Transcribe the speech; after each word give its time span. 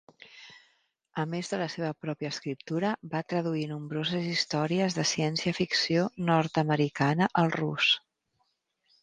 A 1.23 1.25
més 1.33 1.51
de 1.51 1.59
la 1.61 1.67
seva 1.73 1.91
pròpia 2.05 2.31
escriptura, 2.35 2.93
va 3.11 3.21
traduir 3.33 3.67
nombroses 3.73 4.25
històries 4.31 4.97
de 5.01 5.07
ciència-ficció 5.11 6.09
nord-americana 6.33 7.31
al 7.45 7.55
rus. 7.61 7.93